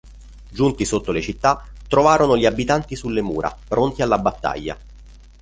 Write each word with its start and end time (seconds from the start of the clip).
Giunti 0.49 0.83
sotto 0.83 1.11
le 1.11 1.21
città, 1.21 1.63
trovarono 1.87 2.35
gli 2.35 2.47
abitanti 2.47 2.95
sulle 2.95 3.21
mura, 3.21 3.55
pronti 3.67 4.01
alla 4.01 4.17
battaglia. 4.17 4.75